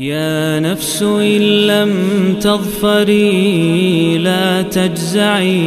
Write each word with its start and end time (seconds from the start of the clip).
يا 0.00 0.60
نفس 0.64 1.02
إن 1.02 1.66
لم 1.66 1.92
تظفري 2.40 4.18
لا 4.18 4.62
تجزعي 4.62 5.60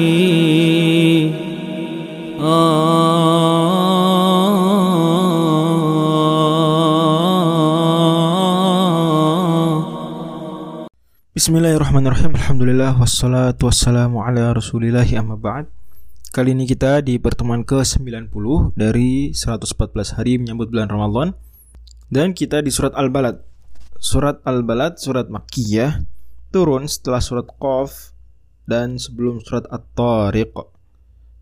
Bismillahirrahmanirrahim 11.34 12.32
Alhamdulillah 12.40 12.96
Wassalatu 12.96 13.68
wassalamu 13.68 14.24
ala 14.24 14.56
rasulillahi 14.56 15.20
amma 15.20 15.36
ba'd 15.36 15.68
Kali 16.32 16.56
ini 16.56 16.64
kita 16.64 17.04
di 17.04 17.20
pertemuan 17.20 17.68
ke-90 17.68 18.32
Dari 18.80 19.36
114 19.36 20.16
hari 20.16 20.40
menyambut 20.40 20.72
bulan 20.72 20.88
Ramadan 20.88 21.36
Dan 22.08 22.32
kita 22.32 22.64
di 22.64 22.72
surat 22.72 22.96
Al-Balad 22.96 23.54
Surat 23.99 24.39
Al-Balad, 24.47 25.03
surat 25.03 25.27
Makkiyah 25.27 26.07
Turun 26.55 26.87
setelah 26.87 27.19
surat 27.19 27.51
Qaf 27.51 28.15
Dan 28.63 28.97
sebelum 28.97 29.43
surat 29.43 29.67
At-Tariq 29.67 30.55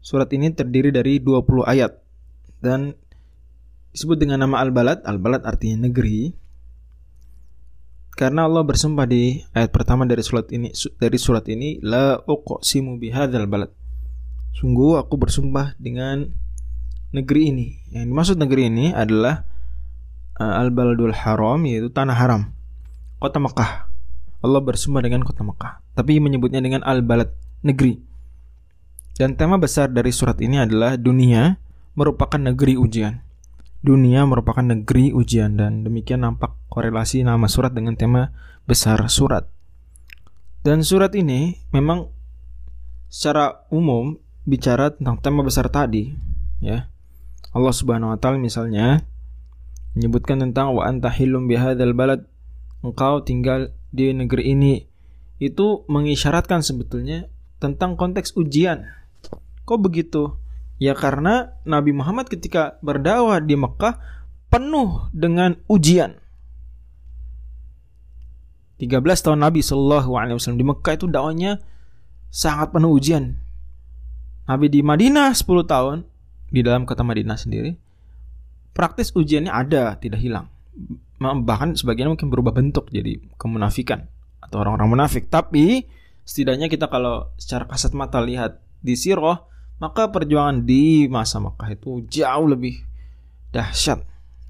Surat 0.01 0.33
ini 0.33 0.51
terdiri 0.57 0.89
dari 0.89 1.21
20 1.21 1.69
ayat 1.69 2.01
Dan 2.65 2.97
disebut 3.93 4.17
dengan 4.17 4.49
nama 4.49 4.65
Al-Balad 4.65 5.05
Al-Balad 5.05 5.45
artinya 5.45 5.87
negeri 5.87 6.47
karena 8.17 8.49
Allah 8.49 8.65
bersumpah 8.65 9.05
di 9.05 9.45
ayat 9.53 9.69
pertama 9.69 10.09
dari 10.09 10.25
surat 10.25 10.49
ini 10.49 10.73
dari 10.97 11.21
surat 11.21 11.45
ini 11.53 11.85
la 11.85 12.17
uqsimu 12.17 12.97
bihadzal 12.97 13.45
balad. 13.45 13.69
Sungguh 14.57 14.97
aku 14.97 15.21
bersumpah 15.21 15.77
dengan 15.77 16.25
negeri 17.13 17.53
ini. 17.53 17.67
Yang 17.93 18.05
dimaksud 18.09 18.37
negeri 18.41 18.73
ini 18.73 18.87
adalah 18.97 19.45
al-baladul 20.41 21.13
haram 21.13 21.61
yaitu 21.65 21.89
tanah 21.89 22.17
haram. 22.17 22.43
Kota 23.21 23.41
Mekah. 23.41 23.89
Allah 24.45 24.61
bersumpah 24.61 25.03
dengan 25.03 25.25
kota 25.25 25.43
Mekah, 25.43 25.81
tapi 25.97 26.21
menyebutnya 26.21 26.61
dengan 26.61 26.85
al-balad, 26.85 27.33
negeri. 27.65 27.99
Dan 29.17 29.35
tema 29.35 29.57
besar 29.57 29.89
dari 29.89 30.13
surat 30.13 30.37
ini 30.45 30.61
adalah 30.61 31.01
dunia 31.01 31.57
merupakan 31.97 32.37
negeri 32.37 32.77
ujian 32.77 33.27
dunia 33.87 34.27
merupakan 34.27 34.67
negeri 34.67 35.15
ujian 35.15 35.55
dan 35.55 35.87
demikian 35.87 36.27
nampak 36.27 36.59
korelasi 36.67 37.23
nama 37.23 37.47
surat 37.47 37.71
dengan 37.71 37.95
tema 37.95 38.35
besar 38.67 38.99
surat. 39.07 39.47
Dan 40.67 40.83
surat 40.83 41.15
ini 41.15 41.55
memang 41.71 42.11
secara 43.07 43.63
umum 43.71 44.19
bicara 44.43 44.91
tentang 44.91 45.23
tema 45.23 45.47
besar 45.47 45.71
tadi, 45.71 46.11
ya. 46.59 46.91
Allah 47.55 47.71
Subhanahu 47.71 48.11
wa 48.11 48.19
taala 48.19 48.43
misalnya 48.43 49.07
menyebutkan 49.97 50.45
tentang 50.45 50.77
wa 50.77 50.85
anta 50.85 51.09
hilum 51.09 51.49
bihadzal 51.49 51.97
balad 51.97 52.29
engkau 52.85 53.25
tinggal 53.25 53.73
di 53.89 54.13
negeri 54.13 54.53
ini 54.53 54.85
itu 55.41 55.89
mengisyaratkan 55.89 56.61
sebetulnya 56.61 57.33
tentang 57.57 57.97
konteks 57.97 58.37
ujian. 58.37 58.85
Kok 59.65 59.81
begitu? 59.81 60.37
Ya 60.77 60.93
karena 60.93 61.57
Nabi 61.65 61.97
Muhammad 61.97 62.29
ketika 62.29 62.77
berdakwah 62.85 63.41
di 63.41 63.57
Mekah 63.57 63.97
penuh 64.53 65.09
dengan 65.17 65.57
ujian. 65.65 66.21
13 68.77 69.01
tahun 69.01 69.41
Nabi 69.41 69.65
Shallallahu 69.65 70.21
Alaihi 70.21 70.37
Wasallam 70.37 70.61
di 70.61 70.69
Mekah 70.69 70.95
itu 71.01 71.09
dakwanya 71.09 71.65
sangat 72.29 72.77
penuh 72.77 72.93
ujian. 72.93 73.41
Nabi 74.45 74.69
di 74.69 74.85
Madinah 74.85 75.33
10 75.33 75.65
tahun 75.65 76.05
di 76.53 76.61
dalam 76.61 76.85
kota 76.85 77.01
Madinah 77.01 77.41
sendiri 77.41 77.86
praktis 78.77 79.11
ujiannya 79.17 79.49
ada 79.49 79.97
tidak 79.97 80.21
hilang 80.21 80.53
bahkan 81.19 81.73
sebagian 81.73 82.13
mungkin 82.13 82.29
berubah 82.29 82.53
bentuk 82.53 82.93
jadi 82.93 83.17
kemunafikan 83.41 84.05
atau 84.45 84.61
orang-orang 84.61 85.01
munafik 85.01 85.33
tapi 85.33 85.89
setidaknya 86.29 86.69
kita 86.69 86.93
kalau 86.93 87.33
secara 87.41 87.65
kasat 87.65 87.97
mata 87.97 88.21
lihat 88.21 88.61
di 88.85 88.93
sirah 88.93 89.49
maka 89.77 90.09
perjuangan 90.09 90.65
di 90.65 91.05
masa 91.09 91.37
Makkah 91.41 91.69
itu 91.73 92.05
jauh 92.09 92.49
lebih 92.49 92.81
dahsyat. 93.53 94.01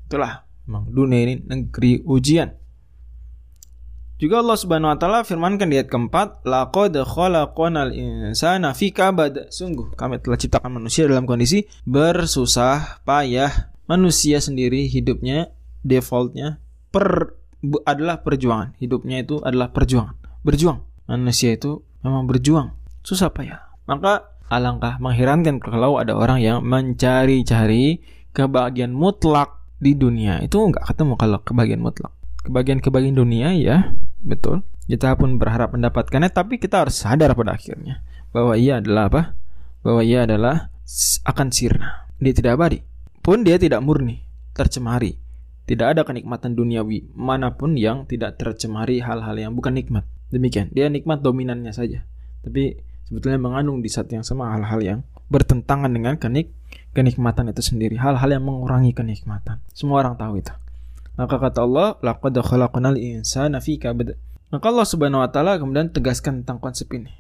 Itulah 0.07 0.47
memang 0.67 0.87
dunia 0.91 1.21
ini 1.27 1.35
negeri 1.43 2.03
ujian. 2.07 2.55
Juga 4.17 4.41
Allah 4.41 4.57
Subhanahu 4.57 4.97
wa 4.97 4.99
taala 4.99 5.21
firmankan 5.29 5.69
di 5.69 5.77
ayat 5.77 5.93
keempat, 5.93 6.49
laqad 6.49 6.97
khalaqnal 7.05 7.93
insana 7.93 8.73
fi 8.73 8.89
kabad. 8.89 9.53
Sungguh 9.53 9.93
kami 9.93 10.23
telah 10.25 10.41
ciptakan 10.41 10.81
manusia 10.81 11.05
dalam 11.05 11.29
kondisi 11.29 11.69
bersusah 11.85 13.05
payah. 13.05 13.76
Manusia 13.87 14.43
sendiri 14.43 14.91
hidupnya 14.91 15.55
defaultnya 15.87 16.59
per 16.91 17.39
adalah 17.87 18.23
perjuangan. 18.23 18.75
Hidupnya 18.79 19.23
itu 19.23 19.43
adalah 19.43 19.71
perjuangan. 19.71 20.15
Berjuang. 20.43 20.83
Manusia 21.07 21.55
itu 21.55 21.83
memang 22.03 22.27
berjuang. 22.27 22.75
Susah 23.07 23.31
payah. 23.31 23.63
Maka 23.87 24.37
alangkah 24.51 24.99
mengherankan 25.03 25.59
kalau 25.59 25.99
ada 25.99 26.15
orang 26.15 26.39
yang 26.39 26.59
mencari-cari 26.63 28.03
kebahagiaan 28.31 28.95
mutlak 28.95 29.59
di 29.83 29.93
dunia 29.93 30.41
itu 30.41 30.57
nggak 30.57 30.87
ketemu 30.87 31.15
kalau 31.19 31.39
kebahagiaan 31.43 31.83
mutlak 31.83 32.13
kebahagiaan-kebahagiaan 32.47 33.19
dunia 33.19 33.49
ya 33.59 33.93
betul 34.23 34.63
kita 34.87 35.19
pun 35.19 35.37
berharap 35.37 35.75
mendapatkannya 35.75 36.31
tapi 36.31 36.63
kita 36.63 36.87
harus 36.87 37.03
sadar 37.03 37.35
pada 37.35 37.59
akhirnya 37.59 38.07
bahwa 38.31 38.55
ia 38.55 38.79
adalah 38.79 39.11
apa 39.11 39.23
bahwa 39.83 40.01
ia 40.07 40.25
adalah 40.25 40.71
akan 41.27 41.49
sirna 41.51 42.07
dia 42.23 42.33
tidak 42.33 42.57
abadi 42.57 42.81
pun 43.27 43.43
dia 43.43 43.59
tidak 43.59 43.83
murni 43.83 44.23
tercemari 44.55 45.19
tidak 45.67 45.99
ada 45.99 46.03
kenikmatan 46.07 46.55
duniawi 46.55 47.11
mana 47.19 47.59
pun 47.59 47.75
yang 47.75 48.07
tidak 48.07 48.39
tercemari 48.39 49.03
hal-hal 49.03 49.35
yang 49.35 49.51
bukan 49.59 49.75
nikmat 49.75 50.07
demikian 50.31 50.71
dia 50.71 50.87
nikmat 50.87 51.19
dominannya 51.19 51.75
saja 51.75 52.07
tapi 52.47 52.79
sebetulnya 53.11 53.43
mengandung 53.43 53.83
di 53.83 53.91
saat 53.91 54.07
yang 54.15 54.23
sama 54.23 54.55
hal-hal 54.55 54.79
yang 54.79 54.99
bertentangan 55.27 55.91
dengan 55.91 56.15
kenik 56.15 56.55
kenikmatan 56.97 57.53
itu 57.53 57.61
sendiri, 57.61 58.01
hal-hal 58.01 58.33
yang 58.33 58.41
mengurangi 58.41 58.97
kenikmatan. 58.97 59.61
Semua 59.77 60.01
orang 60.01 60.17
tahu 60.17 60.41
itu. 60.41 60.55
Maka 61.21 61.37
kata 61.37 61.61
Allah, 61.61 62.01
laqad 62.01 62.41
khalaqnal 62.41 62.97
insana 62.97 63.61
fi 63.61 63.77
kabad. 63.77 64.17
Maka 64.49 64.67
Allah 64.73 64.89
Subhanahu 64.89 65.21
wa 65.21 65.29
taala 65.29 65.61
kemudian 65.61 65.93
tegaskan 65.93 66.41
tentang 66.41 66.57
konsep 66.57 66.89
ini. 66.97 67.13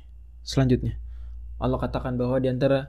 Selanjutnya, 0.46 0.96
Allah 1.60 1.76
katakan 1.76 2.16
bahwa 2.16 2.40
di 2.40 2.48
antara 2.48 2.88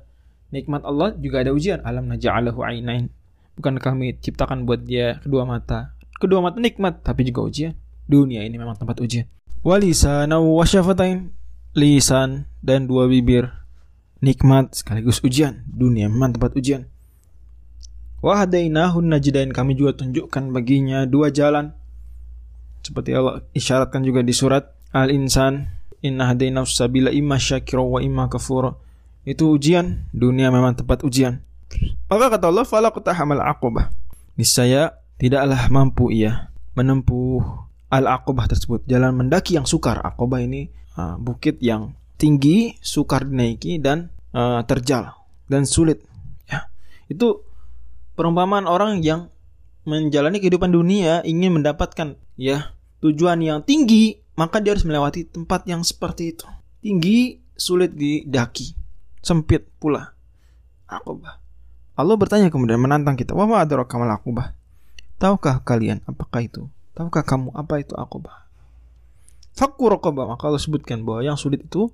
nikmat 0.53 0.83
Allah 0.83 1.15
juga 1.17 1.43
ada 1.43 1.51
ujian. 1.51 1.83
Alam 1.83 2.11
naja'alahu 2.11 2.59
ainain. 2.63 3.11
Bukan 3.57 3.81
kami 3.81 4.17
ciptakan 4.21 4.69
buat 4.69 4.85
dia 4.85 5.17
kedua 5.23 5.43
mata. 5.43 5.97
Kedua 6.17 6.41
mata 6.41 6.57
nikmat, 6.57 7.05
tapi 7.05 7.25
juga 7.25 7.45
ujian. 7.45 7.73
Dunia 8.07 8.41
ini 8.45 8.57
memang 8.57 8.77
tempat 8.77 8.97
ujian. 9.01 9.29
Walisana 9.61 10.39
wa 10.39 10.65
syafatain 10.65 11.33
lisan, 11.77 12.49
dan 12.65 12.89
dua 12.89 13.05
bibir. 13.05 13.53
Nikmat 14.17 14.73
sekaligus 14.73 15.21
ujian. 15.21 15.61
Dunia 15.69 16.09
memang 16.09 16.33
tempat 16.33 16.57
ujian. 16.57 16.89
Wahadainahun 18.17 19.13
najidain 19.13 19.53
kami 19.53 19.77
juga 19.77 19.93
tunjukkan 20.01 20.49
baginya 20.49 21.05
dua 21.05 21.29
jalan. 21.29 21.77
Seperti 22.81 23.13
Allah 23.13 23.45
isyaratkan 23.53 24.01
juga 24.01 24.25
di 24.25 24.33
surat 24.33 24.73
Al-Insan. 24.89 25.69
Inna 26.01 26.33
hadainahu 26.33 26.65
sabila 26.65 27.13
imma 27.13 27.37
syakira 27.37 27.85
wa 27.85 28.01
imma 28.01 28.25
kafura. 28.25 28.73
Itu 29.27 29.51
ujian. 29.51 30.07
Dunia 30.15 30.47
memang 30.47 30.79
tempat 30.79 31.03
ujian. 31.03 31.43
Maka 32.07 32.39
kata 32.39 32.47
Allah, 32.47 32.63
fala 32.63 32.95
hamal 32.95 33.43
aqobah. 33.43 33.91
Niscaya 34.39 34.95
tidaklah 35.19 35.67
mampu 35.67 36.15
ia 36.15 36.47
menempuh 36.79 37.43
al-aqobah 37.91 38.47
tersebut. 38.47 38.87
Jalan 38.87 39.19
mendaki 39.19 39.59
yang 39.59 39.67
sukar. 39.67 39.99
Aqobah 39.99 40.39
ini 40.39 40.71
uh, 40.95 41.19
bukit 41.19 41.59
yang 41.59 41.91
tinggi, 42.15 42.79
sukar 42.79 43.27
dinaiki 43.27 43.83
dan 43.83 44.13
uh, 44.31 44.63
terjal 44.63 45.11
dan 45.51 45.67
sulit. 45.67 46.05
Ya, 46.47 46.71
itu 47.11 47.43
perumpamaan 48.15 48.63
orang 48.63 49.03
yang 49.03 49.27
menjalani 49.83 50.39
kehidupan 50.39 50.71
dunia 50.71 51.23
ingin 51.23 51.59
mendapatkan 51.59 52.15
ya 52.35 52.75
tujuan 53.03 53.39
yang 53.43 53.59
tinggi, 53.63 54.23
maka 54.35 54.63
dia 54.63 54.75
harus 54.75 54.83
melewati 54.87 55.27
tempat 55.27 55.67
yang 55.67 55.81
seperti 55.83 56.35
itu. 56.35 56.47
Tinggi, 56.83 57.41
sulit 57.57 57.95
didaki, 57.97 58.75
sempit 59.27 59.67
pula. 59.83 60.15
Akobah. 60.87 61.43
Allah 61.99 62.15
bertanya 62.15 62.47
kemudian 62.47 62.79
menantang 62.79 63.19
kita, 63.19 63.35
"Wa 63.35 63.43
ma 63.43 63.59
adraka 63.59 63.99
mal 63.99 64.15
akobah?" 64.15 64.55
Tahukah 65.17 65.65
kalian 65.65 65.99
apakah 66.07 66.45
itu? 66.45 66.69
Tahukah 66.93 67.25
kamu 67.25 67.51
apa 67.57 67.81
itu 67.81 67.97
akobah? 67.97 68.47
Fakku 69.57 69.89
rokobah. 69.89 70.29
Maka 70.29 70.45
Allah 70.45 70.61
sebutkan 70.61 71.01
bahwa 71.01 71.25
yang 71.25 71.33
sulit 71.33 71.65
itu 71.65 71.89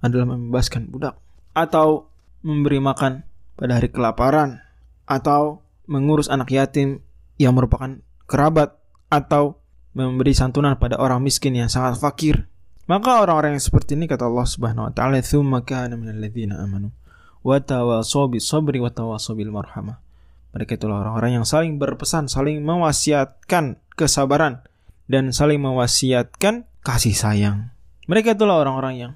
adalah 0.00 0.32
membebaskan 0.32 0.88
budak. 0.88 1.20
Atau 1.52 2.08
memberi 2.40 2.80
makan 2.80 3.28
pada 3.60 3.76
hari 3.76 3.92
kelaparan. 3.92 4.64
Atau 5.04 5.60
mengurus 5.84 6.32
anak 6.32 6.48
yatim 6.48 7.04
yang 7.36 7.52
merupakan 7.52 8.00
kerabat. 8.24 8.80
Atau 9.12 9.60
memberi 9.92 10.32
santunan 10.32 10.80
pada 10.80 10.96
orang 10.96 11.20
miskin 11.20 11.52
yang 11.52 11.68
sangat 11.68 12.00
fakir. 12.00 12.48
Maka 12.84 13.24
orang-orang 13.24 13.56
yang 13.56 13.64
seperti 13.64 13.96
ini 13.96 14.04
kata 14.04 14.28
Allah 14.28 14.44
Subhanahu 14.44 14.88
wa 14.88 14.92
taala, 14.92 15.16
"Tsumma 15.24 15.64
kana 15.64 15.96
minal 15.96 16.20
ladzina 16.20 16.60
amanu 16.60 16.92
wa 17.40 17.56
tawasaw 17.56 18.28
bis 18.28 18.44
sabri 18.44 18.76
wa 18.76 18.92
tawasaw 18.92 19.32
bil 19.32 19.48
marhamah." 19.48 20.04
Mereka 20.52 20.76
itulah 20.76 21.00
orang-orang 21.00 21.40
yang 21.40 21.46
saling 21.48 21.80
berpesan, 21.80 22.28
saling 22.28 22.60
mewasiatkan 22.60 23.80
kesabaran 23.96 24.62
dan 25.08 25.32
saling 25.32 25.58
mewasiatkan 25.58 26.68
kasih 26.84 27.16
sayang. 27.16 27.74
Mereka 28.06 28.36
itulah 28.36 28.60
orang-orang 28.60 28.94
yang 29.00 29.12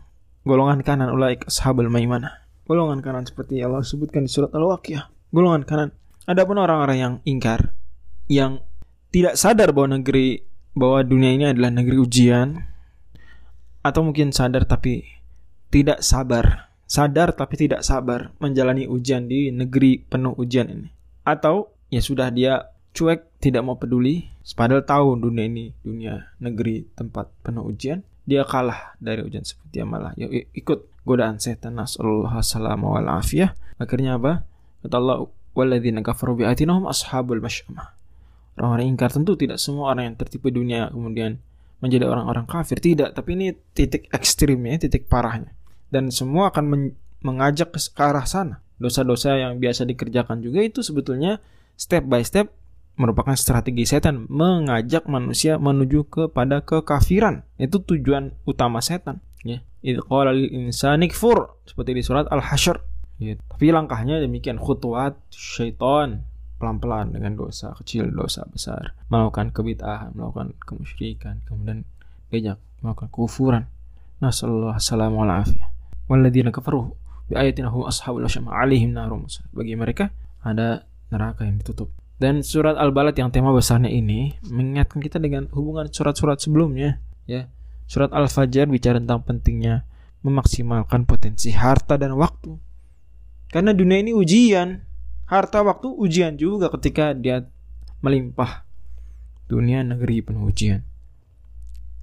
golongan 0.49 0.81
kanan 0.81 1.13
ulaik 1.13 1.45
ashabul 1.45 1.93
maimanah. 1.93 2.49
Golongan 2.65 3.05
kanan 3.05 3.25
seperti 3.29 3.61
Allah 3.61 3.85
sebutkan 3.85 4.25
di 4.25 4.31
surat 4.33 4.51
Al-Waqiah. 4.51 5.13
Golongan 5.31 5.69
kanan. 5.69 5.89
Adapun 6.25 6.61
orang-orang 6.61 6.99
yang 7.01 7.15
ingkar, 7.25 7.73
yang 8.29 8.61
tidak 9.09 9.41
sadar 9.41 9.73
bahwa 9.73 10.01
negeri 10.01 10.45
bahwa 10.77 11.01
dunia 11.01 11.33
ini 11.33 11.45
adalah 11.49 11.73
negeri 11.73 11.97
ujian 11.97 12.68
atau 13.83 14.01
mungkin 14.05 14.35
sadar 14.35 14.67
tapi 14.67 15.07
tidak 15.69 16.01
sabar. 16.05 16.73
Sadar 16.89 17.37
tapi 17.37 17.61
tidak 17.61 17.85
sabar 17.85 18.33
menjalani 18.41 18.89
ujian 18.89 19.29
di 19.29 19.53
negeri 19.53 20.01
penuh 20.01 20.33
ujian 20.41 20.73
ini. 20.73 20.89
Atau 21.23 21.77
ya 21.93 22.01
sudah 22.01 22.33
dia 22.33 22.73
cuek 22.97 23.41
tidak 23.45 23.63
mau 23.65 23.77
peduli. 23.77 24.33
Padahal 24.57 24.81
tahu 24.83 25.21
dunia 25.21 25.45
ini 25.45 25.77
dunia 25.85 26.33
negeri 26.41 26.89
tempat 26.97 27.29
penuh 27.45 27.69
ujian 27.69 28.01
dia 28.25 28.45
kalah 28.45 28.97
dari 29.01 29.21
ujian 29.21 29.45
seperti 29.45 29.85
yang 29.85 29.93
malah. 29.93 30.17
Ya 30.17 30.29
ikut 30.33 31.05
godaan 31.05 31.37
setan. 31.37 31.77
Nasallallahu 31.77 32.41
salam 32.41 32.85
wal 32.89 33.09
afiyah. 33.09 33.53
Akhirnya 33.77 34.17
apa? 34.17 34.49
Kata 34.81 34.97
Allah 34.97 35.29
walladzina 35.53 36.01
kafaru 36.01 36.41
bi 36.41 36.45
atinahum 36.49 36.89
ashabul 36.89 37.43
masyamah 37.43 37.99
orang-orang 38.59 38.91
ingkar 38.91 39.15
tentu 39.15 39.39
tidak 39.39 39.63
semua 39.63 39.95
orang 39.95 40.13
yang 40.13 40.17
tertipu 40.19 40.51
dunia 40.51 40.91
kemudian 40.91 41.39
menjadi 41.79 42.11
orang-orang 42.11 42.45
kafir 42.45 42.83
tidak 42.83 43.15
tapi 43.15 43.39
ini 43.39 43.55
titik 43.75 44.11
ekstrimnya 44.11 44.83
titik 44.83 45.07
parahnya 45.07 45.55
dan 45.89 46.11
semua 46.11 46.51
akan 46.51 46.65
men 46.67 46.83
mengajak 47.19 47.75
ke 47.75 48.03
arah 48.03 48.27
sana 48.27 48.63
dosa-dosa 48.79 49.35
yang 49.35 49.59
biasa 49.59 49.83
dikerjakan 49.87 50.39
juga 50.39 50.63
itu 50.63 50.87
sebetulnya 50.87 51.43
step 51.75 52.07
by 52.07 52.23
step 52.23 52.55
merupakan 52.99 53.39
strategi 53.39 53.87
setan 53.87 54.27
mengajak 54.27 55.07
manusia 55.07 55.57
menuju 55.57 56.11
kepada 56.11 56.67
kekafiran. 56.67 57.47
Itu 57.57 57.81
tujuan 57.87 58.35
utama 58.43 58.83
setan, 58.83 59.23
ya. 59.47 59.63
Itu 59.81 60.03
qala 60.03 60.35
lil 60.35 60.75
seperti 60.75 61.91
di 61.95 62.03
surat 62.03 62.27
Al-Hasyr. 62.27 62.77
Ya. 63.23 63.39
Tapi 63.39 63.71
langkahnya 63.71 64.19
demikian 64.19 64.59
khutwat 64.59 65.19
syaitan 65.31 66.27
pelan-pelan 66.59 67.15
dengan 67.15 67.39
dosa 67.39 67.73
kecil, 67.79 68.11
dosa 68.11 68.43
besar, 68.51 68.99
melakukan 69.09 69.55
kebid'ahan, 69.55 70.13
melakukan 70.13 70.53
kemusyrikan, 70.67 71.39
kemudian 71.47 71.87
diajak 72.29 72.59
melakukan 72.83 73.09
kufuran. 73.15 73.65
Salamu 74.19 75.23
alaihi 75.23 75.63
Walladzina 76.11 76.51
kafaru 76.51 76.91
bi 77.31 77.39
ayatina 77.39 77.71
hum 77.71 77.87
ashabul 77.87 78.27
syama 78.27 78.59
alaihim 78.59 78.97
narum. 78.97 79.29
Bagi 79.55 79.79
mereka 79.79 80.11
ada 80.43 80.83
neraka 81.15 81.47
yang 81.47 81.63
ditutup. 81.63 81.95
Dan 82.19 82.43
surat 82.43 82.75
Al-Balad 82.75 83.15
yang 83.15 83.31
tema 83.31 83.55
besarnya 83.55 83.87
ini 83.93 84.35
mengingatkan 84.51 84.99
kita 84.99 85.23
dengan 85.23 85.47
hubungan 85.55 85.87
surat-surat 85.87 86.43
sebelumnya, 86.43 86.99
ya. 87.31 87.47
Surat 87.87 88.11
Al-Fajr 88.11 88.67
bicara 88.67 88.99
tentang 88.99 89.23
pentingnya 89.23 89.87
memaksimalkan 90.27 91.07
potensi 91.07 91.55
harta 91.55 91.95
dan 91.95 92.19
waktu. 92.19 92.59
Karena 93.49 93.71
dunia 93.71 94.03
ini 94.03 94.11
ujian, 94.11 94.83
harta 95.29 95.61
waktu 95.61 95.93
ujian 95.93 96.41
juga 96.41 96.73
ketika 96.73 97.13
dia 97.13 97.45
melimpah. 98.01 98.65
Dunia 99.49 99.81
negeri 99.81 100.21
penuh 100.21 100.45
ujian. 100.45 100.85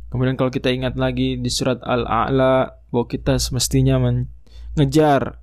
Kemudian 0.09 0.33
kalau 0.33 0.49
kita 0.49 0.73
ingat 0.73 0.97
lagi 0.97 1.37
di 1.37 1.49
surat 1.51 1.81
Al-A'la 1.83 2.73
bahwa 2.89 3.05
kita 3.05 3.37
semestinya 3.37 4.01
mengejar 4.01 5.41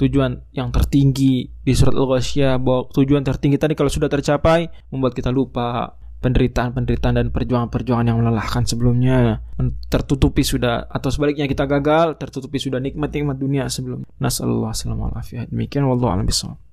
tujuan 0.00 0.40
yang 0.56 0.72
tertinggi 0.72 1.50
di 1.50 1.72
surat 1.76 1.92
Al-Ghasyiyah 1.92 2.56
bahwa 2.56 2.88
tujuan 2.94 3.20
tertinggi 3.20 3.60
tadi 3.60 3.76
kalau 3.76 3.92
sudah 3.92 4.08
tercapai 4.08 4.70
membuat 4.88 5.12
kita 5.12 5.28
lupa 5.28 5.98
penderitaan-penderitaan 6.22 7.18
dan 7.18 7.26
perjuangan-perjuangan 7.34 8.06
yang 8.06 8.22
melelahkan 8.22 8.62
sebelumnya 8.62 9.42
tertutupi 9.90 10.46
sudah 10.46 10.86
atau 10.86 11.10
sebaliknya 11.10 11.50
kita 11.50 11.66
gagal 11.66 12.14
tertutupi 12.14 12.62
sudah 12.62 12.78
nikmat-nikmat 12.78 13.36
dunia 13.36 13.66
sebelum 13.66 14.06
nasallahu 14.22 14.70
alaihi 14.70 14.86
wasallam 14.86 15.50
demikian 15.50 15.82
wallahu 15.82 16.14
a'lam 16.14 16.30